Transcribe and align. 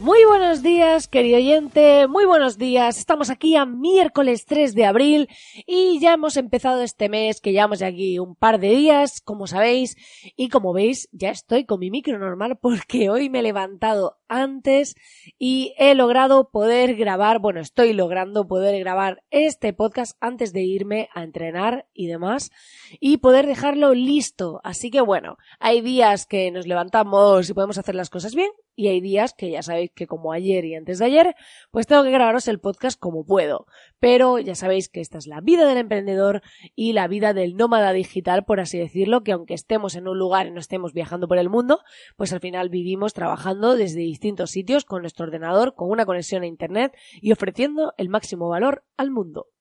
Muy 0.00 0.24
buenos 0.24 0.60
días, 0.60 1.06
querido 1.06 1.36
oyente, 1.36 2.08
muy 2.08 2.24
buenos 2.24 2.58
días. 2.58 2.98
Estamos 2.98 3.30
aquí 3.30 3.54
a 3.54 3.64
miércoles 3.64 4.44
3 4.44 4.74
de 4.74 4.86
abril 4.86 5.28
y 5.68 6.00
ya 6.00 6.14
hemos 6.14 6.36
empezado 6.36 6.82
este 6.82 7.08
mes, 7.08 7.40
que 7.40 7.52
llevamos 7.52 7.78
ya 7.78 7.86
aquí 7.86 8.18
un 8.18 8.34
par 8.34 8.58
de 8.58 8.70
días, 8.70 9.20
como 9.20 9.46
sabéis, 9.46 9.96
y 10.34 10.48
como 10.48 10.72
veis, 10.72 11.08
ya 11.12 11.30
estoy 11.30 11.64
con 11.64 11.78
mi 11.78 11.92
micro 11.92 12.18
normal 12.18 12.58
porque 12.60 13.08
hoy 13.08 13.30
me 13.30 13.38
he 13.38 13.42
levantado 13.44 14.18
antes 14.26 14.96
y 15.38 15.74
he 15.78 15.94
logrado 15.94 16.50
poder 16.50 16.96
grabar, 16.96 17.38
bueno, 17.38 17.60
estoy 17.60 17.92
logrando 17.92 18.48
poder 18.48 18.76
grabar 18.80 19.22
este 19.30 19.74
podcast 19.74 20.16
antes 20.20 20.52
de 20.52 20.62
irme 20.62 21.08
a 21.14 21.22
entrenar 21.22 21.86
y 21.94 22.08
demás 22.08 22.50
y 22.98 23.18
poder 23.18 23.46
dejarlo 23.46 23.94
listo. 23.94 24.60
Así 24.64 24.90
que 24.90 25.00
bueno, 25.00 25.36
hay 25.60 25.82
días 25.82 26.26
que 26.26 26.50
nos 26.50 26.66
levantamos 26.66 27.48
y 27.48 27.54
podemos 27.54 27.78
hacer 27.78 27.94
las 27.94 28.10
cosas 28.10 28.34
bien 28.34 28.50
y 28.76 28.88
hay 28.88 29.00
días 29.00 29.34
que 29.34 29.50
ya 29.50 29.62
sabéis 29.62 29.90
que 29.94 30.06
como 30.06 30.32
ayer 30.32 30.64
y 30.64 30.74
antes 30.74 30.98
de 30.98 31.06
ayer, 31.06 31.34
pues 31.70 31.86
tengo 31.86 32.02
que 32.02 32.10
grabaros 32.10 32.48
el 32.48 32.60
podcast 32.60 32.98
como 32.98 33.24
puedo. 33.24 33.66
Pero 33.98 34.38
ya 34.38 34.54
sabéis 34.54 34.88
que 34.88 35.00
esta 35.00 35.18
es 35.18 35.26
la 35.26 35.40
vida 35.40 35.66
del 35.66 35.78
emprendedor 35.78 36.42
y 36.74 36.92
la 36.92 37.08
vida 37.08 37.32
del 37.32 37.56
nómada 37.56 37.92
digital, 37.92 38.44
por 38.44 38.60
así 38.60 38.78
decirlo, 38.78 39.22
que 39.22 39.32
aunque 39.32 39.54
estemos 39.54 39.94
en 39.94 40.08
un 40.08 40.18
lugar 40.18 40.46
y 40.46 40.50
no 40.50 40.60
estemos 40.60 40.92
viajando 40.92 41.28
por 41.28 41.38
el 41.38 41.48
mundo, 41.48 41.80
pues 42.16 42.32
al 42.32 42.40
final 42.40 42.68
vivimos 42.68 43.14
trabajando 43.14 43.76
desde 43.76 44.00
distintos 44.00 44.50
sitios 44.50 44.84
con 44.84 45.02
nuestro 45.02 45.26
ordenador, 45.26 45.74
con 45.74 45.90
una 45.90 46.06
conexión 46.06 46.42
a 46.42 46.46
Internet 46.46 46.96
y 47.20 47.32
ofreciendo 47.32 47.94
el 47.96 48.08
máximo 48.08 48.48
valor 48.48 48.84
al 48.96 49.10
mundo. 49.10 49.53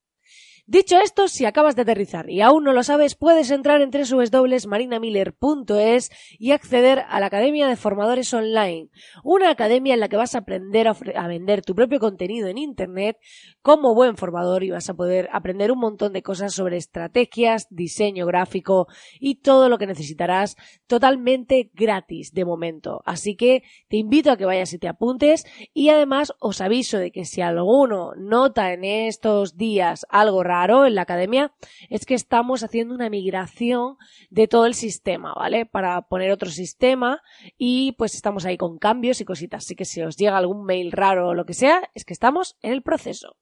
Dicho 0.66 0.98
esto, 0.98 1.28
si 1.28 1.44
acabas 1.44 1.76
de 1.76 1.82
aterrizar 1.82 2.30
y 2.30 2.40
aún 2.40 2.64
no 2.64 2.72
lo 2.72 2.84
sabes, 2.84 3.16
puedes 3.16 3.52
entrar 3.52 3.82
en 3.82 3.92
www.marinamiller.es 3.92 6.10
y 6.40 6.52
acceder 6.52 7.04
a 7.10 7.20
la 7.20 7.26
Academia 7.26 7.68
de 7.68 7.76
Formadores 7.76 8.34
Online, 8.34 8.88
una 9.26 9.50
academia 9.50 9.94
en 9.94 10.00
la 10.00 10.08
que 10.08 10.16
vas 10.16 10.36
a 10.36 10.38
aprender 10.38 10.88
a, 10.88 10.96
vender 11.28 11.64
tu 11.64 11.76
propio 11.76 12.00
contenido 12.00 12.48
en 12.48 12.58
Internet 12.58 13.18
como 13.62 13.94
buen 13.94 14.16
formador 14.16 14.64
y 14.64 14.70
vas 14.70 14.90
a 14.90 14.94
poder 14.94 15.28
aprender 15.34 15.70
un 15.70 15.80
montón 15.80 16.14
de 16.14 16.24
cosas 16.24 16.54
sobre 16.54 16.78
estrategias, 16.78 17.68
diseño 17.70 18.26
gráfico 18.26 18.88
y 19.20 19.42
todo 19.42 19.68
lo 19.68 19.78
que 19.78 19.88
necesitarás 19.88 20.56
totalmente 20.88 21.72
gratis 21.74 22.32
de 22.32 22.46
momento. 22.46 23.02
Así 23.04 23.36
que 23.36 23.64
te 23.90 23.98
invito 23.98 24.32
a 24.32 24.38
que 24.38 24.46
vayas 24.46 24.72
y 24.72 24.80
te 24.80 24.88
apuntes 24.88 25.46
y 25.74 25.90
además 25.90 26.32
os 26.40 26.62
aviso 26.62 27.00
de 27.00 27.12
que 27.12 27.26
si 27.26 27.42
alguno 27.42 28.14
nota 28.16 28.72
en 28.72 28.86
estos 28.86 29.58
días 29.58 30.06
algo 30.08 30.42
raro, 30.42 30.53
en 30.86 30.96
la 30.96 31.02
academia 31.02 31.54
es 31.90 32.06
que 32.06 32.14
estamos 32.14 32.64
haciendo 32.64 32.94
una 32.94 33.10
migración 33.10 33.98
de 34.30 34.48
todo 34.48 34.66
el 34.66 34.76
sistema, 34.76 35.34
¿vale? 35.34 35.66
Para 35.66 36.02
poner 36.04 36.32
otro 36.32 36.50
sistema 36.50 37.22
y 37.58 37.94
pues 37.94 38.14
estamos 38.16 38.46
ahí 38.46 38.58
con 38.58 38.78
cambios 38.78 39.20
y 39.20 39.26
cositas. 39.26 39.66
Así 39.66 39.76
que 39.76 39.86
si 39.86 40.02
os 40.02 40.16
llega 40.16 40.38
algún 40.38 40.66
mail 40.66 40.92
raro 40.92 41.30
o 41.30 41.34
lo 41.34 41.46
que 41.46 41.54
sea, 41.54 41.90
es 41.96 42.06
que 42.06 42.14
estamos 42.14 42.56
en 42.62 42.72
el 42.72 42.84
proceso. 42.84 43.36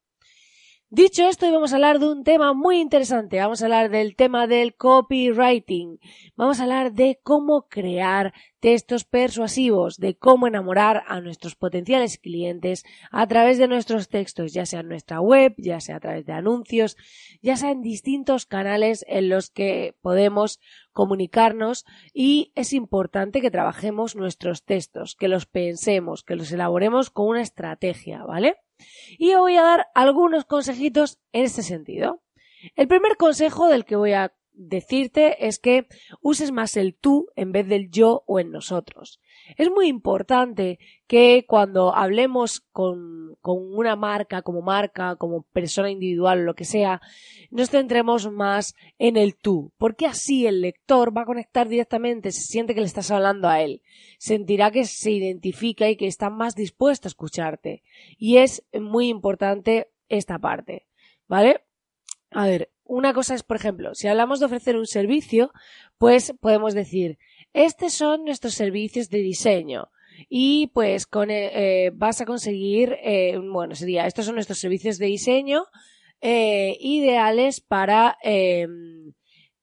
Dicho 0.90 1.24
esto, 1.26 1.46
hoy 1.46 1.54
vamos 1.54 1.72
a 1.72 1.76
hablar 1.76 2.00
de 2.00 2.08
un 2.10 2.24
tema 2.24 2.54
muy 2.54 2.80
interesante. 2.80 3.40
Vamos 3.40 3.62
a 3.62 3.66
hablar 3.66 3.90
del 3.90 4.16
tema 4.16 4.46
del 4.48 4.76
copywriting. 4.76 6.00
Vamos 6.36 6.60
a 6.60 6.64
hablar 6.64 6.92
de 6.92 7.20
cómo 7.24 7.68
crear 7.70 8.34
textos 8.62 9.04
persuasivos, 9.04 9.98
de 9.98 10.16
cómo 10.16 10.48
enamorar 10.48 11.04
a 11.08 11.20
nuestros 11.20 11.56
potenciales 11.56 12.18
clientes 12.18 12.86
a 13.12 13.28
través 13.28 13.58
de 13.58 13.68
nuestros 13.68 14.08
textos, 14.08 14.54
ya 14.54 14.66
sea 14.66 14.80
en 14.80 14.88
nuestra 14.88 15.20
web, 15.20 15.56
ya 15.58 15.82
sea 15.82 15.98
a 15.98 16.00
través 16.00 16.26
de 16.26 16.34
anuncios, 16.34 16.96
ya 17.42 17.58
sea 17.58 17.72
en 17.72 17.82
distintos 17.82 18.46
canales 18.46 19.04
en 19.08 19.30
los 19.30 19.50
que 19.50 19.96
podemos 20.02 20.60
comunicarnos 20.94 21.86
y 22.14 22.54
es 22.56 22.72
importante 22.72 23.42
que 23.42 23.52
trabajemos 23.52 24.16
nuestros 24.16 24.64
textos, 24.64 25.16
que 25.16 25.28
los 25.28 25.48
pensemos, 25.48 26.24
que 26.24 26.36
los 26.36 26.52
elaboremos 26.52 27.10
con 27.10 27.28
una 27.28 27.42
estrategia, 27.42 28.24
¿vale? 28.24 28.58
Y 29.18 29.34
voy 29.36 29.58
a 29.58 29.64
dar 29.64 29.88
algunos 29.96 30.46
consejitos 30.46 31.20
en 31.32 31.46
este 31.46 31.64
sentido. 31.64 32.22
El 32.76 32.88
primer 32.88 33.18
consejo 33.18 33.68
del 33.68 33.86
que 33.86 33.96
voy 33.96 34.14
a 34.14 34.34
decirte 34.54 35.48
es 35.48 35.60
que 35.60 35.88
uses 36.22 36.52
más 36.52 36.78
el 36.78 36.96
tú 36.96 37.28
en 37.36 37.52
vez 37.52 37.68
del 37.68 37.90
yo 37.90 38.24
o 38.28 38.40
en 38.40 38.52
nosotros. 38.52 39.20
Es 39.58 39.70
muy 39.70 39.88
importante 39.88 40.80
que 41.08 41.46
cuando 41.48 41.96
hablemos 41.96 42.62
con, 42.72 43.38
con, 43.42 43.58
una 43.74 43.96
marca, 43.96 44.42
como 44.42 44.62
marca, 44.62 45.16
como 45.16 45.44
persona 45.44 45.90
individual 45.90 46.46
lo 46.46 46.54
que 46.54 46.66
sea, 46.66 47.02
nos 47.50 47.70
centremos 47.70 48.32
más 48.32 48.76
en 48.98 49.18
el 49.18 49.36
tú, 49.36 49.72
porque 49.78 50.06
así 50.06 50.46
el 50.48 50.62
lector 50.62 51.16
va 51.16 51.22
a 51.22 51.26
conectar 51.26 51.68
directamente, 51.68 52.32
se 52.32 52.42
siente 52.42 52.74
que 52.74 52.82
le 52.82 52.88
estás 52.88 53.12
hablando 53.12 53.48
a 53.48 53.62
él, 53.62 53.82
sentirá 54.18 54.72
que 54.72 54.86
se 54.86 55.12
identifica 55.12 55.90
y 55.90 55.98
que 55.98 56.08
está 56.08 56.30
más 56.30 56.56
dispuesto 56.56 57.08
a 57.08 57.10
escucharte. 57.10 57.84
Y 58.18 58.38
es 58.38 58.64
muy 58.74 59.10
importante 59.10 59.90
esta 60.08 60.40
parte, 60.40 60.88
¿vale? 61.28 61.62
A 62.32 62.48
ver, 62.48 62.72
una 62.86 63.14
cosa 63.14 63.36
es, 63.36 63.44
por 63.44 63.58
ejemplo, 63.58 63.94
si 63.94 64.08
hablamos 64.08 64.40
de 64.40 64.46
ofrecer 64.46 64.78
un 64.78 64.88
servicio, 64.88 65.52
pues 65.98 66.34
podemos 66.40 66.74
decir, 66.74 67.20
estos 67.54 67.94
son 67.94 68.24
nuestros 68.26 68.54
servicios 68.54 69.10
de 69.10 69.20
diseño. 69.20 69.90
Y 70.30 70.68
pues 70.74 71.08
con 71.08 71.32
eh, 71.32 71.86
eh, 71.86 71.92
vas 71.94 72.22
a 72.22 72.26
conseguir, 72.26 72.98
eh, 73.04 73.38
bueno, 73.38 73.76
sería, 73.76 74.08
estos 74.08 74.26
son 74.26 74.36
nuestros 74.36 74.60
servicios 74.60 74.98
de 74.98 75.08
diseño 75.08 75.66
ideales 76.24 77.62
para 77.62 78.18
em, 78.22 79.14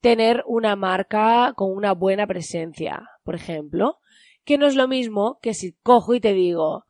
tener 0.01 0.43
una 0.47 0.75
marca 0.75 1.53
con 1.55 1.71
una 1.71 1.93
buena 1.93 2.27
presencia, 2.27 3.09
por 3.23 3.37
ejemplo. 3.37 3.99
Que 4.45 4.59
no 4.59 4.67
es 4.67 4.75
lo 4.75 4.89
mismo 4.89 5.39
que 5.41 5.55
si 5.55 5.75
cojo 5.83 6.15
y 6.15 6.21
te 6.21 6.33
digo, 6.33 6.87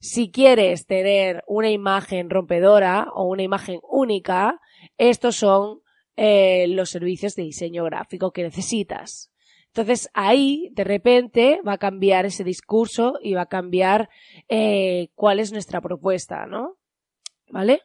si 0.00 0.30
quieres 0.30 0.86
tener 0.86 1.42
una 1.46 1.70
imagen 1.70 2.30
rompedora 2.30 3.08
o 3.14 3.24
una 3.24 3.42
imagen 3.42 3.80
única, 3.82 4.60
estos 4.96 5.36
son 5.36 5.80
los 6.16 6.90
servicios 6.90 7.36
de 7.36 7.44
diseño 7.44 7.84
gráfico 7.84 8.32
que 8.32 8.42
necesitas. 8.42 9.30
Entonces 9.68 10.10
ahí, 10.14 10.70
de 10.72 10.84
repente, 10.84 11.60
va 11.66 11.74
a 11.74 11.78
cambiar 11.78 12.26
ese 12.26 12.42
discurso 12.42 13.14
y 13.22 13.34
va 13.34 13.42
a 13.42 13.46
cambiar 13.46 14.08
eh, 14.48 15.10
cuál 15.14 15.38
es 15.38 15.52
nuestra 15.52 15.80
propuesta, 15.80 16.46
¿no? 16.46 16.78
¿Vale? 17.50 17.82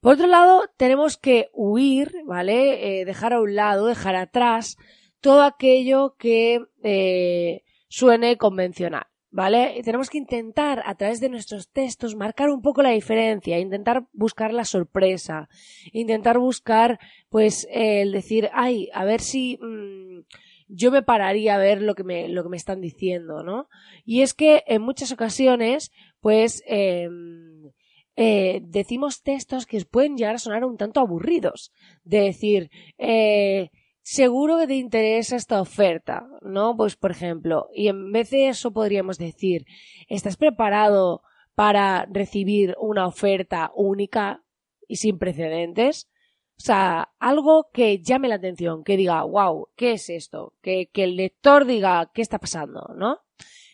Por 0.00 0.14
otro 0.14 0.28
lado, 0.28 0.62
tenemos 0.76 1.16
que 1.16 1.50
huir, 1.52 2.12
¿vale? 2.24 3.00
Eh, 3.00 3.04
dejar 3.04 3.34
a 3.34 3.40
un 3.40 3.54
lado, 3.54 3.86
dejar 3.86 4.16
atrás 4.16 4.76
todo 5.20 5.42
aquello 5.42 6.16
que 6.18 6.64
eh, 6.82 7.64
suene 7.88 8.36
convencional. 8.36 9.06
¿Vale? 9.36 9.76
Y 9.76 9.82
tenemos 9.82 10.08
que 10.08 10.16
intentar, 10.16 10.82
a 10.86 10.94
través 10.94 11.20
de 11.20 11.28
nuestros 11.28 11.68
textos, 11.68 12.16
marcar 12.16 12.48
un 12.48 12.62
poco 12.62 12.80
la 12.80 12.92
diferencia, 12.92 13.58
intentar 13.58 14.06
buscar 14.14 14.50
la 14.50 14.64
sorpresa, 14.64 15.50
intentar 15.92 16.38
buscar, 16.38 16.98
pues, 17.28 17.68
el 17.70 18.12
decir, 18.12 18.48
ay, 18.54 18.88
a 18.94 19.04
ver 19.04 19.20
si 19.20 19.58
mm, 19.60 20.24
yo 20.68 20.90
me 20.90 21.02
pararía 21.02 21.54
a 21.54 21.58
ver 21.58 21.82
lo 21.82 21.94
que 21.94 22.02
me, 22.02 22.30
lo 22.30 22.44
que 22.44 22.48
me 22.48 22.56
están 22.56 22.80
diciendo, 22.80 23.42
¿no? 23.42 23.68
Y 24.06 24.22
es 24.22 24.32
que 24.32 24.62
en 24.66 24.80
muchas 24.80 25.12
ocasiones, 25.12 25.92
pues, 26.22 26.62
em, 26.66 27.72
eh, 28.16 28.62
decimos 28.62 29.22
textos 29.22 29.66
que 29.66 29.84
pueden 29.84 30.16
llegar 30.16 30.36
a 30.36 30.38
sonar 30.38 30.64
un 30.64 30.78
tanto 30.78 31.00
aburridos. 31.00 31.72
De 32.04 32.20
decir, 32.20 32.70
eh, 32.96 33.68
seguro 34.06 34.56
que 34.56 34.68
te 34.68 34.76
interesa 34.76 35.34
esta 35.34 35.60
oferta, 35.60 36.28
¿no? 36.40 36.76
Pues, 36.76 36.94
por 36.94 37.10
ejemplo, 37.10 37.68
y 37.74 37.88
en 37.88 38.12
vez 38.12 38.30
de 38.30 38.46
eso 38.46 38.72
podríamos 38.72 39.18
decir, 39.18 39.66
¿estás 40.06 40.36
preparado 40.36 41.22
para 41.56 42.06
recibir 42.08 42.76
una 42.78 43.08
oferta 43.08 43.72
única 43.74 44.44
y 44.86 44.96
sin 44.96 45.18
precedentes? 45.18 46.08
O 46.56 46.60
sea, 46.60 47.10
algo 47.18 47.68
que 47.72 47.98
llame 47.98 48.28
la 48.28 48.36
atención, 48.36 48.84
que 48.84 48.96
diga, 48.96 49.24
wow, 49.24 49.70
¿qué 49.74 49.94
es 49.94 50.08
esto? 50.08 50.54
Que, 50.62 50.88
que 50.92 51.02
el 51.02 51.16
lector 51.16 51.64
diga, 51.64 52.08
¿qué 52.14 52.22
está 52.22 52.38
pasando? 52.38 52.94
¿No? 52.96 53.18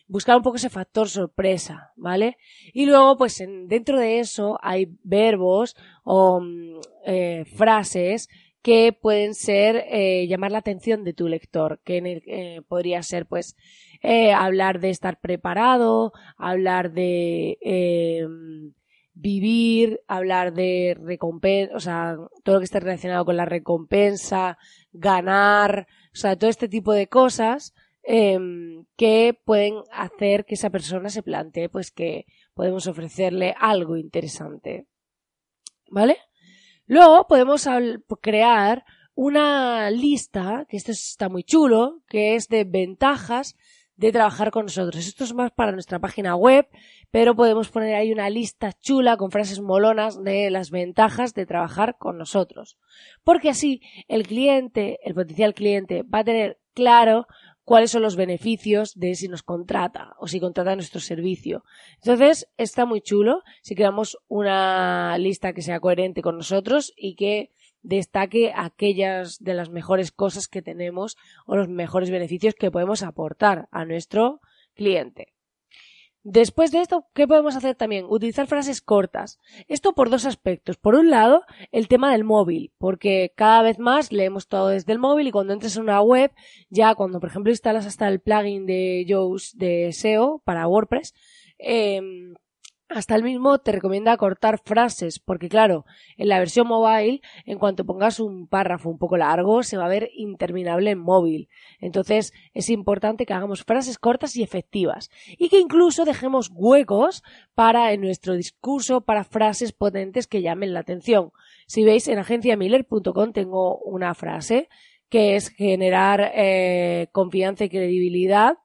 Buscar 0.07 0.39
un 0.39 0.43
poco 0.43 0.57
ese 0.57 0.71
factor 0.71 1.11
sorpresa, 1.11 1.93
¿vale? 1.95 2.39
Y 2.73 2.87
luego, 2.87 3.19
pues 3.19 3.39
en, 3.43 3.69
dentro 3.69 3.99
de 3.99 4.19
eso 4.19 4.59
hay 4.63 4.97
verbos 5.03 5.77
o 6.05 6.41
mm, 6.41 6.81
eh, 7.05 7.45
frases 7.55 8.31
que 8.63 8.93
pueden 8.93 9.35
ser 9.35 9.85
eh, 9.89 10.27
llamar 10.29 10.53
la 10.53 10.59
atención 10.59 11.05
de 11.05 11.13
tu 11.13 11.29
lector, 11.29 11.81
que 11.85 12.23
eh, 12.27 12.63
podría 12.69 13.03
ser 13.03 13.27
pues 13.27 13.57
eh, 14.03 14.33
hablar 14.33 14.81
de 14.81 14.91
estar 14.91 15.21
preparado, 15.21 16.13
hablar 16.37 16.93
de 16.93 17.59
vivir, 19.15 20.01
hablar 20.07 20.55
de 20.55 20.97
recompensa, 21.01 21.77
o 21.77 21.81
sea, 21.81 22.17
todo 22.45 22.55
lo 22.57 22.61
que 22.61 22.65
esté 22.65 22.81
relacionado 22.81 23.25
con 23.25 23.37
la 23.37 23.45
recompensa, 23.45 24.59
ganar, 24.93 25.87
o 26.13 26.17
sea, 26.17 26.37
todo 26.37 26.51
este 26.51 26.69
tipo 26.69 26.93
de 26.93 27.09
cosas 27.09 27.75
em, 28.03 28.85
que 28.97 29.39
pueden 29.45 29.83
hacer 29.93 30.45
que 30.45 30.55
esa 30.55 30.71
persona 30.71 31.09
se 31.11 31.23
plantee 31.23 31.69
pues 31.69 31.91
que 31.91 32.27
podemos 32.55 32.87
ofrecerle 32.87 33.55
algo 33.59 33.97
interesante. 33.97 34.87
¿Vale? 35.91 36.17
Luego 36.87 37.27
podemos 37.27 37.69
crear 38.21 38.85
una 39.15 39.91
lista, 39.91 40.67
que 40.69 40.77
esto 40.77 40.93
está 40.93 41.29
muy 41.29 41.45
chulo, 41.45 42.03
que 42.09 42.35
es 42.35 42.49
de 42.49 42.65
ventajas 42.65 43.57
de 43.97 44.11
trabajar 44.11 44.51
con 44.51 44.65
nosotros. 44.65 45.07
Esto 45.07 45.25
es 45.25 45.35
más 45.35 45.53
para 45.53 45.73
nuestra 45.73 46.01
página 46.01 46.35
web, 46.35 46.67
pero 47.11 47.37
podemos 47.37 47.69
poner 47.69 47.95
ahí 47.95 48.11
una 48.11 48.31
lista 48.31 48.73
chula 48.73 49.17
con 49.17 49.31
frases 49.31 49.61
molonas 49.61 50.23
de 50.23 50.51
las 50.51 50.71
ventajas 50.71 51.35
de 51.35 51.47
trabajar 51.47 51.97
con 51.99 52.19
nosotros. 52.19 52.79
Porque 53.23 53.51
así 53.51 53.81
el 54.09 54.27
cliente, 54.27 54.99
el 55.05 55.15
potencial 55.15 55.55
cliente, 55.55 56.03
va 56.03 56.21
a 56.21 56.25
tener 56.25 56.59
claro 56.75 57.27
cuáles 57.73 57.91
son 57.91 58.03
los 58.03 58.17
beneficios 58.17 58.93
de 58.97 59.15
si 59.15 59.29
nos 59.29 59.43
contrata 59.43 60.13
o 60.19 60.29
si 60.29 60.41
contrata 60.41 60.77
nuestro 60.77 61.01
servicio. 61.01 61.65
Entonces, 62.03 62.47
está 62.59 62.85
muy 62.85 63.01
chulo 63.01 63.43
si 63.63 63.75
creamos 63.75 64.19
una 64.29 65.17
lista 65.17 65.55
que 65.55 65.63
sea 65.63 65.81
coherente 65.81 66.21
con 66.21 66.37
nosotros 66.37 66.93
y 66.99 67.15
que 67.15 67.51
destaque 67.81 68.53
aquellas 68.55 69.39
de 69.39 69.55
las 69.55 69.71
mejores 69.71 70.13
cosas 70.13 70.49
que 70.49 70.61
tenemos 70.61 71.17
o 71.47 71.57
los 71.57 71.71
mejores 71.71 72.11
beneficios 72.11 72.55
que 72.55 72.71
podemos 72.71 73.03
aportar 73.03 73.69
a 73.71 73.87
nuestro 73.87 74.43
cliente. 74.75 75.32
Después 76.25 76.71
de 76.71 76.81
esto, 76.81 77.07
¿qué 77.15 77.27
podemos 77.27 77.57
hacer 77.57 77.75
también? 77.75 78.07
Utilizar 78.09 78.47
frases 78.47 78.81
cortas. 78.81 79.41
Esto 79.67 79.93
por 79.93 80.09
dos 80.09 80.25
aspectos. 80.25 80.77
Por 80.77 80.95
un 80.95 81.11
lado, 81.11 81.43
el 81.73 81.89
tema 81.89 82.13
del 82.13 82.23
móvil, 82.23 82.73
porque 82.79 83.33
cada 83.35 83.63
vez 83.63 83.81
más 83.81 84.13
leemos 84.13 84.47
todo 84.47 84.69
desde 84.69 84.93
el 84.93 85.01
móvil 85.01 85.27
y 85.27 85.33
cuando 85.33 85.53
entres 85.53 85.77
en 85.77 85.83
una 85.83 86.01
web, 86.01 86.31
ya 86.71 86.95
cuando 86.95 87.19
por 87.19 87.29
ejemplo 87.29 87.51
instalas 87.51 87.87
hasta 87.87 88.07
el 88.07 88.21
plugin 88.21 88.67
de 88.67 89.05
Yoast 89.05 89.55
de 89.57 89.93
SEO 89.93 90.41
para 90.45 90.69
WordPress, 90.69 91.13
eh, 91.59 92.01
hasta 92.95 93.15
el 93.15 93.23
mismo 93.23 93.59
te 93.59 93.73
recomienda 93.73 94.17
cortar 94.17 94.61
frases, 94.65 95.19
porque 95.19 95.49
claro, 95.49 95.85
en 96.17 96.29
la 96.29 96.39
versión 96.39 96.67
mobile, 96.67 97.21
en 97.45 97.59
cuanto 97.59 97.85
pongas 97.85 98.21
un 98.21 98.47
párrafo 98.47 98.89
un 98.89 98.99
poco 98.99 99.17
largo, 99.17 99.63
se 99.63 99.77
va 99.77 99.87
a 99.87 99.89
ver 99.89 100.11
interminable 100.15 100.91
en 100.91 100.99
móvil. 100.99 101.49
Entonces, 101.81 102.33
es 102.55 102.71
importante 102.71 103.27
que 103.27 103.35
hagamos 103.35 103.65
frases 103.65 103.99
cortas 103.99 104.37
y 104.37 104.43
efectivas. 104.43 105.11
Y 105.39 105.49
que 105.49 105.59
incluso 105.59 106.05
dejemos 106.05 106.51
huecos 106.53 107.23
para, 107.55 107.93
en 107.93 108.03
nuestro 108.03 108.35
discurso, 108.35 109.03
para 109.03 109.25
frases 109.25 109.73
potentes 109.73 110.27
que 110.27 110.43
llamen 110.43 110.75
la 110.75 110.81
atención. 110.81 111.33
Si 111.67 111.85
veis, 111.85 112.09
en 112.09 112.19
agenciamiller.com 112.19 113.33
tengo 113.33 113.79
una 113.79 114.15
frase 114.15 114.69
que 115.09 115.37
es 115.37 115.51
generar 115.51 116.33
eh, 116.35 117.09
confianza 117.13 117.65
y 117.65 117.69
credibilidad 117.69 118.57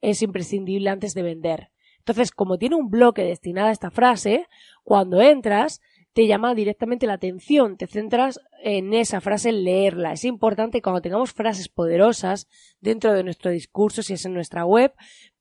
es 0.00 0.20
imprescindible 0.22 0.90
antes 0.90 1.14
de 1.14 1.22
vender. 1.22 1.71
Entonces, 2.02 2.32
como 2.32 2.58
tiene 2.58 2.74
un 2.74 2.90
bloque 2.90 3.22
destinado 3.22 3.68
a 3.68 3.72
esta 3.72 3.92
frase, 3.92 4.48
cuando 4.82 5.22
entras, 5.22 5.80
te 6.12 6.26
llama 6.26 6.52
directamente 6.56 7.06
la 7.06 7.12
atención, 7.14 7.76
te 7.76 7.86
centras 7.86 8.40
en 8.64 8.92
esa 8.92 9.20
frase, 9.20 9.50
en 9.50 9.62
leerla. 9.62 10.12
Es 10.12 10.24
importante 10.24 10.82
cuando 10.82 11.00
tengamos 11.00 11.32
frases 11.32 11.68
poderosas 11.68 12.48
dentro 12.80 13.12
de 13.12 13.22
nuestro 13.22 13.52
discurso, 13.52 14.02
si 14.02 14.14
es 14.14 14.24
en 14.24 14.34
nuestra 14.34 14.66
web, 14.66 14.92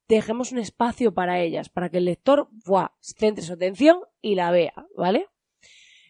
dejemos 0.08 0.52
un 0.52 0.60
espacio 0.60 1.16
para 1.16 1.40
ellas, 1.40 1.70
para 1.70 1.90
que 1.90 1.98
el 1.98 2.06
lector 2.06 2.48
¡buah! 2.66 2.90
centre 3.00 3.44
su 3.44 3.54
atención 3.54 4.02
y 4.22 4.36
la 4.36 4.52
vea, 4.52 4.86
¿vale? 4.96 5.28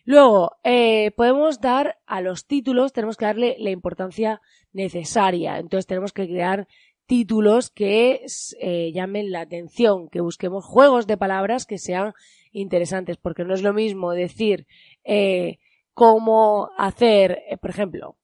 Luego, 0.03 0.57
eh, 0.65 1.11
podemos 1.11 1.61
dar 1.61 1.99
a 2.05 2.19
los 2.19 2.45
títulos, 2.45 2.91
tenemos 2.91 3.15
que 3.15 3.25
darle 3.25 3.55
la 3.57 3.69
importancia 3.69 4.41
necesaria. 4.73 5.59
Entonces 5.59 5.87
tenemos 5.87 6.11
que 6.11 6.27
crear 6.27 6.67
títulos 7.11 7.69
que 7.69 8.25
eh, 8.61 8.91
llamen 8.93 9.31
la 9.33 9.41
atención, 9.41 10.07
que 10.07 10.21
busquemos 10.21 10.63
juegos 10.63 11.07
de 11.07 11.17
palabras 11.17 11.65
que 11.65 11.77
sean 11.77 12.13
interesantes, 12.53 13.17
porque 13.17 13.43
no 13.43 13.53
es 13.53 13.63
lo 13.63 13.73
mismo 13.73 14.13
decir 14.13 14.65
eh, 15.03 15.57
cómo 15.93 16.69
hacer, 16.77 17.43
eh, 17.49 17.57
por 17.57 17.69
ejemplo, 17.69 18.15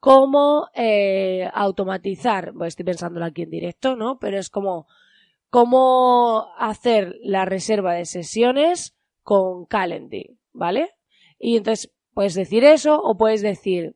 cómo 0.00 0.66
automatizar, 1.54 2.52
pues 2.58 2.72
estoy 2.72 2.84
pensándolo 2.84 3.26
aquí 3.26 3.42
en 3.42 3.50
directo, 3.50 3.94
¿no? 3.94 4.18
Pero 4.18 4.40
es 4.40 4.50
como 4.50 4.88
cómo 5.48 6.48
hacer 6.58 7.14
la 7.22 7.44
reserva 7.44 7.94
de 7.94 8.06
sesiones 8.06 8.96
con 9.22 9.66
Calendly, 9.66 10.36
¿vale? 10.52 10.90
Y 11.38 11.58
entonces 11.58 11.92
puedes 12.12 12.34
decir 12.34 12.64
eso 12.64 13.00
o 13.00 13.16
puedes 13.16 13.40
decir 13.40 13.94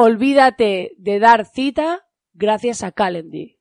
olvídate 0.00 0.92
de 0.96 1.18
dar 1.18 1.44
cita 1.44 2.06
gracias 2.32 2.84
a 2.84 2.92
Calendly. 2.92 3.58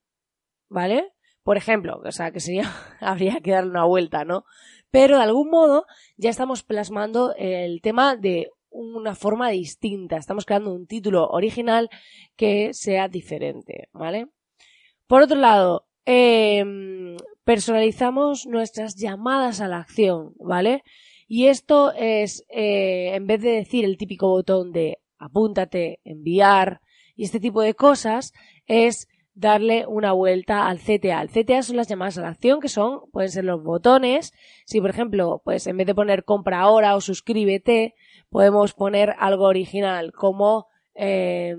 ¿Vale? 0.70 1.12
Por 1.42 1.58
ejemplo, 1.58 2.00
o 2.06 2.12
sea, 2.12 2.30
que 2.32 2.40
sería, 2.40 2.72
habría 3.00 3.40
que 3.40 3.52
darle 3.52 3.72
una 3.72 3.86
vuelta, 3.86 4.24
¿no? 4.24 4.46
Pero 4.92 5.18
de 5.18 5.24
algún 5.24 5.50
modo 5.50 5.88
ya 6.16 6.30
estamos 6.30 6.62
plasmando 6.62 7.34
el 7.36 7.82
tema 7.82 8.16
de 8.16 8.52
una 8.70 9.16
forma 9.16 9.50
distinta. 9.50 10.18
Estamos 10.18 10.46
creando 10.46 10.72
un 10.72 10.86
título 10.86 11.28
original 11.28 11.90
que 12.36 12.72
sea 12.76 13.08
diferente, 13.08 13.90
¿vale? 13.92 14.28
Por 15.08 15.24
otro 15.24 15.38
lado, 15.38 15.88
em, 16.06 17.18
personalizamos 17.46 18.46
nuestras 18.46 18.96
llamadas 18.96 19.60
a 19.60 19.68
la 19.68 19.80
acción, 19.80 20.36
¿vale? 20.38 20.84
Y 21.28 21.48
esto 21.48 21.94
es, 21.94 22.46
eh, 22.50 23.16
en 23.16 23.26
vez 23.26 23.42
de 23.42 23.54
decir 23.54 23.86
el 23.86 23.98
típico 23.98 24.30
botón 24.30 24.72
de 24.72 25.00
apúntate, 25.18 26.00
enviar 26.04 26.82
y 27.16 27.24
este 27.24 27.40
tipo 27.40 27.62
de 27.62 27.74
cosas 27.74 28.34
es 28.68 29.08
darle 29.34 29.86
una 29.88 30.14
vuelta 30.14 30.68
al 30.68 30.80
CTA. 30.80 31.22
El 31.22 31.30
CTA 31.30 31.62
son 31.62 31.78
las 31.78 31.88
llamadas 31.88 32.18
a 32.18 32.22
la 32.22 32.30
acción, 32.30 32.60
que 32.60 32.70
son, 32.70 33.02
pueden 33.12 33.30
ser 33.30 33.44
los 33.44 33.64
botones. 33.64 34.34
Si, 34.66 34.82
por 34.82 34.90
ejemplo, 34.90 35.42
pues 35.44 35.68
en 35.68 35.78
vez 35.78 35.86
de 35.86 35.96
poner 35.96 36.24
compra 36.24 36.62
ahora 36.62 36.96
o 36.96 37.02
suscríbete, 37.02 37.94
podemos 38.30 38.74
poner 38.74 39.16
algo 39.20 39.46
original, 39.46 40.12
como 40.12 40.68
eh, 40.96 41.56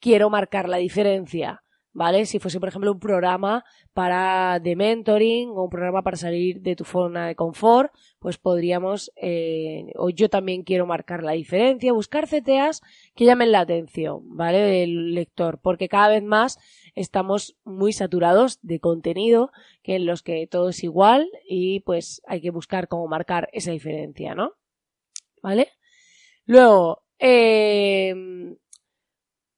quiero 0.00 0.30
marcar 0.30 0.68
la 0.68 0.76
diferencia. 0.76 1.62
¿Vale? 1.92 2.26
Si 2.26 2.38
fuese, 2.38 2.60
por 2.60 2.68
ejemplo, 2.68 2.92
un 2.92 3.00
programa 3.00 3.64
para 3.92 4.60
de 4.60 4.76
mentoring 4.76 5.50
o 5.50 5.64
un 5.64 5.70
programa 5.70 6.02
para 6.02 6.16
salir 6.16 6.60
de 6.60 6.76
tu 6.76 6.84
zona 6.84 7.26
de 7.26 7.34
confort, 7.34 7.92
pues 8.18 8.38
podríamos, 8.38 9.12
eh, 9.16 9.92
o 9.96 10.10
yo 10.10 10.28
también 10.28 10.62
quiero 10.62 10.86
marcar 10.86 11.22
la 11.22 11.32
diferencia, 11.32 11.92
buscar 11.92 12.28
CTAs 12.28 12.82
que 13.14 13.24
llamen 13.24 13.52
la 13.52 13.60
atención, 13.60 14.20
¿vale? 14.36 14.58
Del 14.58 15.14
lector, 15.14 15.60
porque 15.60 15.88
cada 15.88 16.08
vez 16.08 16.22
más 16.22 16.58
estamos 16.94 17.56
muy 17.64 17.92
saturados 17.92 18.58
de 18.62 18.80
contenido 18.80 19.50
que 19.82 19.96
en 19.96 20.06
los 20.06 20.22
que 20.22 20.46
todo 20.46 20.68
es 20.70 20.84
igual 20.84 21.28
y 21.48 21.80
pues 21.80 22.22
hay 22.26 22.40
que 22.40 22.50
buscar 22.50 22.88
cómo 22.88 23.08
marcar 23.08 23.48
esa 23.52 23.72
diferencia, 23.72 24.34
¿no? 24.34 24.52
¿Vale? 25.42 25.68
Luego, 26.44 27.02
eh, 27.18 28.14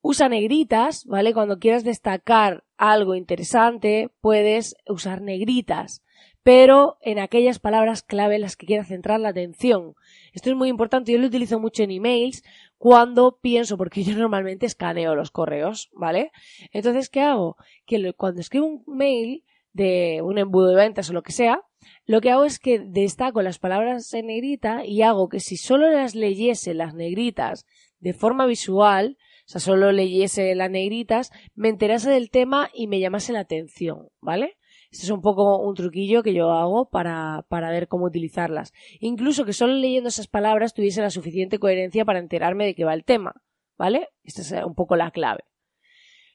Usa 0.03 0.29
negritas, 0.29 1.05
¿vale? 1.05 1.35
Cuando 1.35 1.59
quieras 1.59 1.85
destacar 1.85 2.65
algo 2.77 3.15
interesante, 3.15 4.11
puedes 4.21 4.77
usar 4.87 5.21
negritas, 5.21 6.03
pero 6.43 6.97
en 7.03 7.19
aquellas 7.19 7.59
palabras 7.59 8.03
clave 8.03 8.37
en 8.37 8.41
las 8.41 8.57
que 8.57 8.67
quieras 8.67 8.89
centrar 8.89 9.21
la 9.21 9.29
atención. 9.29 9.95
Esto 10.33 10.51
es 10.51 10.57
muy 10.57 10.69
importante, 10.69 11.13
yo 11.13 11.19
lo 11.19 11.27
utilizo 11.27 11.61
mucho 11.61 11.83
en 11.83 11.91
emails 11.91 12.43
cuando 12.79 13.39
pienso, 13.41 13.77
porque 13.77 14.03
yo 14.03 14.15
normalmente 14.19 14.67
escaneo 14.67 15.15
los 15.15 15.31
correos, 15.31 15.91
¿vale? 15.93 16.33
Entonces, 16.73 17.11
¿qué 17.11 17.21
hago? 17.21 17.57
Que 17.85 18.13
cuando 18.15 18.41
escribo 18.41 18.67
un 18.67 18.83
mail 18.87 19.45
de 19.73 20.21
un 20.23 20.39
embudo 20.39 20.69
de 20.69 20.77
ventas 20.77 21.11
o 21.11 21.13
lo 21.13 21.23
que 21.23 21.33
sea, 21.33 21.63
lo 22.07 22.21
que 22.21 22.31
hago 22.31 22.45
es 22.45 22.59
que 22.59 22.79
destaco 22.79 23.43
las 23.43 23.59
palabras 23.59 24.13
en 24.15 24.27
negrita 24.27 24.85
y 24.85 25.03
hago 25.03 25.29
que 25.29 25.41
si 25.41 25.57
solo 25.57 25.91
las 25.91 26.15
leyese 26.15 26.75
las 26.75 26.95
negritas 26.95 27.67
de 28.01 28.13
forma 28.15 28.47
visual, 28.47 29.17
sea, 29.51 29.61
solo 29.61 29.91
leyese 29.91 30.55
las 30.55 30.71
negritas, 30.71 31.33
me 31.55 31.69
enterase 31.69 32.09
del 32.11 32.31
tema 32.31 32.71
y 32.73 32.87
me 32.87 33.01
llamase 33.01 33.33
la 33.33 33.41
atención, 33.41 34.09
¿vale? 34.21 34.57
Este 34.93 35.07
es 35.07 35.11
un 35.11 35.23
poco 35.23 35.59
un 35.59 35.75
truquillo 35.75 36.23
que 36.23 36.35
yo 36.35 36.53
hago 36.53 36.89
para, 36.89 37.45
para 37.49 37.71
ver 37.71 37.89
cómo 37.89 38.07
utilizarlas. 38.07 38.73
Incluso 39.01 39.45
que 39.45 39.53
solo 39.53 39.75
leyendo 39.75 40.09
esas 40.09 40.29
palabras 40.29 40.73
tuviese 40.73 41.01
la 41.01 41.11
suficiente 41.11 41.59
coherencia 41.59 42.05
para 42.05 42.21
enterarme 42.21 42.65
de 42.65 42.75
qué 42.75 42.85
va 42.85 42.95
el 42.95 43.05
tema, 43.05 43.43
¿vale? 43.77 44.09
Esta 44.23 44.43
es 44.43 44.53
un 44.65 44.75
poco 44.75 44.97
la 44.97 45.11
clave. 45.11 45.45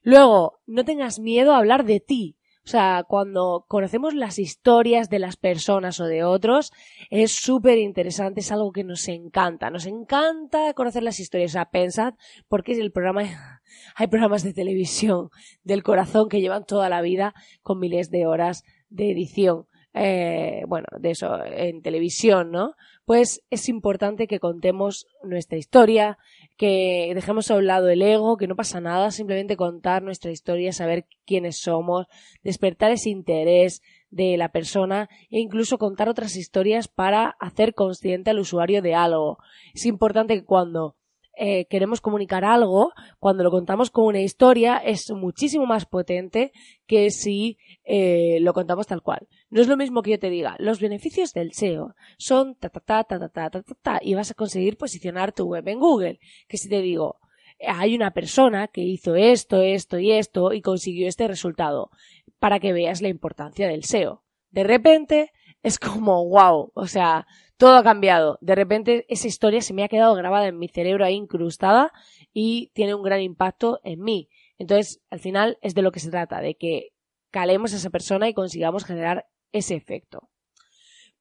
Luego, 0.02 0.60
no 0.66 0.86
tengas 0.86 1.20
miedo 1.20 1.54
a 1.54 1.58
hablar 1.58 1.86
de 1.86 2.00
ti. 2.00 2.38
O 2.66 2.68
sea, 2.68 3.04
cuando 3.08 3.66
conocemos 3.68 4.16
las 4.16 4.40
historias 4.40 5.10
de 5.12 5.20
las 5.20 5.38
personas 5.38 6.00
o 6.00 6.06
de 6.06 6.24
otros, 6.24 6.72
es 7.12 7.32
súper 7.32 7.78
interesante, 7.78 8.40
es 8.40 8.52
algo 8.52 8.72
que 8.72 8.84
nos 8.84 9.08
encanta. 9.08 9.70
Nos 9.70 9.86
encanta 9.86 10.74
conocer 10.74 11.04
las 11.04 11.20
historias. 11.20 11.52
O 11.52 11.54
sea, 11.54 11.70
pensad, 11.70 12.16
porque 12.48 12.72
es 12.72 12.80
el 12.80 12.92
programa, 12.92 13.22
hay 13.96 14.08
programas 14.08 14.44
de 14.44 14.54
televisión 14.54 15.30
del 15.64 15.84
corazón 15.84 16.28
que 16.28 16.42
llevan 16.42 16.66
toda 16.66 16.90
la 16.90 17.02
vida 17.02 17.36
con 17.62 17.80
miles 17.80 18.10
de 18.10 18.26
horas 18.26 18.64
de 18.90 19.12
edición. 19.12 19.68
eh, 19.94 20.64
bueno, 20.68 20.88
de 21.00 21.12
eso, 21.12 21.42
en 21.46 21.82
televisión, 21.82 22.52
¿no? 22.52 22.74
Pues 23.06 23.44
es 23.52 23.70
importante 23.70 24.26
que 24.26 24.40
contemos 24.40 25.06
nuestra 25.24 25.60
historia, 25.60 26.18
que 26.58 27.12
dejemos 27.14 27.52
a 27.52 27.56
un 27.56 27.68
lado 27.68 27.90
el 27.90 28.02
ego, 28.02 28.36
que 28.36 28.48
no 28.48 28.56
pasa 28.56 28.82
nada, 28.82 29.12
simplemente 29.12 29.56
contar 29.56 30.02
nuestra 30.02 30.32
historia, 30.32 30.74
saber 30.74 31.06
quiénes 31.24 31.60
somos, 31.60 32.08
despertar 32.44 32.92
ese 32.92 33.12
interés 33.12 33.84
de 34.10 34.38
la 34.38 34.50
persona 34.50 35.08
e 35.30 35.40
incluso 35.40 35.78
contar 35.78 36.10
otras 36.10 36.36
historias 36.36 36.88
para 36.88 37.36
hacer 37.40 37.76
consciente 37.76 38.32
al 38.32 38.40
usuario 38.40 38.82
de 38.82 38.96
algo. 38.96 39.38
Es 39.76 39.86
importante 39.86 40.34
que 40.34 40.46
cuando 40.46 40.96
eh, 41.38 41.66
queremos 41.66 42.00
comunicar 42.00 42.46
algo, 42.46 42.94
cuando 43.20 43.44
lo 43.44 43.52
contamos 43.52 43.92
con 43.92 44.06
una 44.06 44.22
historia, 44.22 44.78
es 44.78 45.12
muchísimo 45.12 45.66
más 45.66 45.86
potente 45.86 46.54
que 46.88 47.12
si 47.12 47.58
eh, 47.84 48.40
lo 48.42 48.54
contamos 48.54 48.88
tal 48.88 49.02
cual. 49.02 49.28
No 49.56 49.62
es 49.62 49.70
lo 49.70 49.78
mismo 49.78 50.02
que 50.02 50.12
yo 50.12 50.20
te 50.20 50.30
diga, 50.30 50.58
los 50.60 50.82
beneficios 50.82 51.32
del 51.32 51.54
SEO 51.54 51.96
son 52.18 52.56
ta 52.56 52.68
ta 52.68 52.82
ta 52.82 53.04
ta 53.06 53.20
ta 53.20 53.30
ta 53.30 53.50
ta 53.50 53.76
ta, 53.82 54.00
y 54.02 54.14
vas 54.14 54.30
a 54.30 54.34
conseguir 54.34 54.76
posicionar 54.76 55.32
tu 55.32 55.46
web 55.46 55.66
en 55.70 55.80
Google. 55.80 56.20
Que 56.50 56.58
si 56.58 56.68
te 56.68 56.82
digo, 56.82 57.22
hay 57.66 57.96
una 57.96 58.12
persona 58.12 58.68
que 58.68 58.82
hizo 58.82 59.16
esto, 59.16 59.62
esto 59.62 59.98
y 59.98 60.12
esto 60.12 60.52
y 60.52 60.62
consiguió 60.62 61.08
este 61.08 61.30
resultado, 61.30 61.90
para 62.38 62.60
que 62.60 62.74
veas 62.74 63.02
la 63.02 63.08
importancia 63.08 63.70
del 63.70 63.86
SEO. 63.86 64.26
De 64.52 64.66
repente 64.66 65.32
es 65.64 65.80
como 65.80 66.28
wow, 66.28 66.74
o 66.74 66.88
sea, 66.88 67.26
todo 67.56 67.78
ha 67.78 67.84
cambiado. 67.84 68.38
De 68.42 68.56
repente 68.56 69.06
esa 69.08 69.30
historia 69.30 69.62
se 69.62 69.74
me 69.74 69.86
ha 69.86 69.88
quedado 69.88 70.16
grabada 70.16 70.48
en 70.50 70.60
mi 70.60 70.68
cerebro 70.68 71.06
ahí 71.06 71.16
incrustada 71.16 71.94
y 72.34 72.72
tiene 72.74 72.94
un 72.94 73.04
gran 73.04 73.22
impacto 73.22 73.80
en 73.86 74.02
mí. 74.02 74.28
Entonces, 74.58 75.02
al 75.10 75.22
final 75.22 75.58
es 75.62 75.76
de 75.76 75.82
lo 75.82 75.94
que 75.94 76.02
se 76.02 76.12
trata, 76.12 76.42
de 76.42 76.56
que 76.56 76.90
calemos 77.32 77.72
a 77.72 77.78
esa 77.78 77.90
persona 77.90 78.28
y 78.28 78.34
consigamos 78.34 78.84
generar 78.84 79.28
ese 79.52 79.76
efecto. 79.76 80.30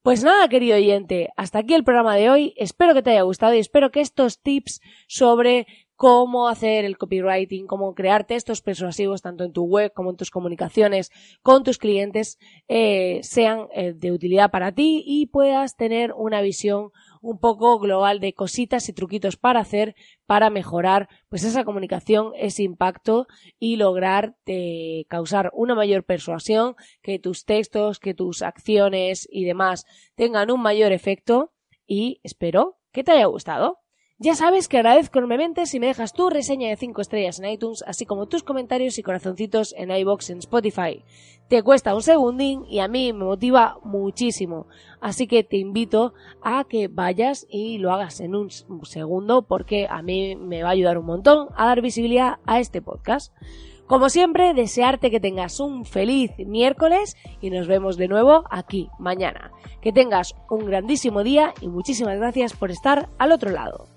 Pues 0.02 0.22
nada, 0.22 0.48
querido 0.48 0.76
oyente, 0.76 1.30
hasta 1.34 1.60
aquí 1.60 1.72
el 1.72 1.82
programa 1.82 2.14
de 2.16 2.28
hoy. 2.28 2.54
Espero 2.58 2.92
que 2.92 3.02
te 3.02 3.10
haya 3.10 3.22
gustado 3.22 3.54
y 3.54 3.58
espero 3.58 3.90
que 3.90 4.02
estos 4.02 4.42
tips 4.42 4.82
sobre 5.08 5.66
cómo 5.96 6.48
hacer 6.48 6.84
el 6.84 6.98
copywriting, 6.98 7.66
cómo 7.66 7.94
crear 7.94 8.26
textos 8.26 8.62
persuasivos 8.62 9.22
tanto 9.22 9.44
en 9.44 9.52
tu 9.52 9.64
web 9.64 9.92
como 9.92 10.10
en 10.10 10.16
tus 10.16 10.30
comunicaciones 10.30 11.10
con 11.42 11.62
tus 11.62 11.78
clientes 11.78 12.38
eh, 12.68 13.20
sean 13.22 13.68
eh, 13.72 13.92
de 13.94 14.12
utilidad 14.12 14.50
para 14.50 14.72
ti 14.72 15.02
y 15.06 15.26
puedas 15.26 15.76
tener 15.76 16.12
una 16.12 16.40
visión 16.40 16.90
un 17.20 17.38
poco 17.38 17.78
global 17.78 18.20
de 18.20 18.34
cositas 18.34 18.88
y 18.88 18.92
truquitos 18.92 19.36
para 19.36 19.60
hacer 19.60 19.94
para 20.26 20.50
mejorar 20.50 21.08
pues 21.28 21.44
esa 21.44 21.64
comunicación, 21.64 22.32
ese 22.36 22.62
impacto 22.62 23.26
y 23.58 23.76
lograr 23.76 24.36
eh, 24.46 25.04
causar 25.08 25.50
una 25.54 25.74
mayor 25.74 26.04
persuasión, 26.04 26.74
que 27.02 27.18
tus 27.18 27.44
textos, 27.44 27.98
que 27.98 28.14
tus 28.14 28.42
acciones 28.42 29.28
y 29.30 29.44
demás 29.44 29.84
tengan 30.16 30.50
un 30.50 30.60
mayor 30.60 30.92
efecto 30.92 31.52
y 31.86 32.20
espero 32.22 32.78
que 32.92 33.04
te 33.04 33.12
haya 33.12 33.26
gustado. 33.26 33.83
Ya 34.18 34.36
sabes 34.36 34.68
que 34.68 34.76
agradezco 34.76 35.18
enormemente 35.18 35.66
si 35.66 35.80
me 35.80 35.88
dejas 35.88 36.12
tu 36.12 36.30
reseña 36.30 36.68
de 36.68 36.76
5 36.76 37.00
estrellas 37.00 37.40
en 37.40 37.50
iTunes, 37.50 37.82
así 37.84 38.06
como 38.06 38.26
tus 38.26 38.44
comentarios 38.44 38.96
y 38.96 39.02
corazoncitos 39.02 39.74
en 39.76 39.90
iBox 39.90 40.30
en 40.30 40.38
Spotify. 40.38 41.04
Te 41.48 41.64
cuesta 41.64 41.96
un 41.96 42.00
segundín 42.00 42.64
y 42.70 42.78
a 42.78 42.86
mí 42.86 43.12
me 43.12 43.24
motiva 43.24 43.78
muchísimo. 43.82 44.68
Así 45.00 45.26
que 45.26 45.42
te 45.42 45.56
invito 45.56 46.14
a 46.42 46.62
que 46.62 46.86
vayas 46.86 47.44
y 47.50 47.78
lo 47.78 47.92
hagas 47.92 48.20
en 48.20 48.36
un 48.36 48.50
segundo 48.84 49.42
porque 49.42 49.88
a 49.90 50.00
mí 50.00 50.36
me 50.36 50.62
va 50.62 50.68
a 50.68 50.72
ayudar 50.72 50.96
un 50.96 51.06
montón 51.06 51.48
a 51.56 51.66
dar 51.66 51.82
visibilidad 51.82 52.38
a 52.46 52.60
este 52.60 52.80
podcast. 52.80 53.34
Como 53.86 54.10
siempre, 54.10 54.54
desearte 54.54 55.10
que 55.10 55.20
tengas 55.20 55.58
un 55.58 55.84
feliz 55.84 56.30
miércoles 56.38 57.16
y 57.40 57.50
nos 57.50 57.66
vemos 57.66 57.96
de 57.96 58.06
nuevo 58.06 58.44
aquí 58.48 58.88
mañana. 59.00 59.50
Que 59.82 59.92
tengas 59.92 60.36
un 60.48 60.66
grandísimo 60.66 61.24
día 61.24 61.52
y 61.60 61.66
muchísimas 61.66 62.16
gracias 62.16 62.54
por 62.54 62.70
estar 62.70 63.10
al 63.18 63.32
otro 63.32 63.50
lado. 63.50 63.93